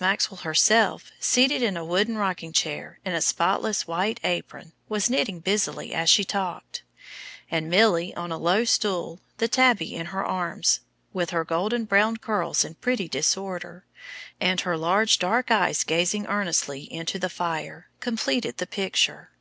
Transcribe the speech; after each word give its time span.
Maxwell 0.00 0.38
herself, 0.38 1.12
seated 1.20 1.62
in 1.62 1.76
a 1.76 1.84
wooden 1.84 2.16
rocking 2.16 2.50
chair, 2.54 2.98
in 3.04 3.20
spotless 3.20 3.86
white 3.86 4.18
apron, 4.24 4.72
was 4.88 5.10
knitting 5.10 5.40
busily 5.40 5.92
as 5.92 6.08
she 6.08 6.24
talked; 6.24 6.82
and 7.50 7.68
Milly 7.68 8.14
on 8.14 8.32
a 8.32 8.38
low 8.38 8.64
stool, 8.64 9.20
the 9.36 9.48
tabby 9.48 9.94
in 9.94 10.06
her 10.06 10.24
arms, 10.24 10.80
with 11.12 11.28
her 11.28 11.44
golden 11.44 11.84
brown 11.84 12.16
curls 12.16 12.64
in 12.64 12.74
pretty 12.76 13.06
disorder, 13.06 13.84
and 14.40 14.62
her 14.62 14.78
large 14.78 15.18
dark 15.18 15.50
eyes 15.50 15.84
gazing 15.84 16.26
earnestly 16.26 16.90
into 16.90 17.18
the 17.18 17.28
fire, 17.28 17.90
completed 18.00 18.56
the 18.56 18.66
picture. 18.66 19.32